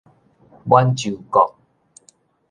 [0.65, 1.53] 滿洲國